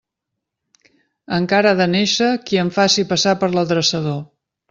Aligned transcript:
Encara 1.37 1.73
ha 1.75 1.79
de 1.81 1.87
néixer 1.91 2.31
qui 2.47 2.61
em 2.63 2.73
faci 2.79 3.07
passar 3.13 3.35
per 3.43 3.53
l'adreçador. 3.57 4.19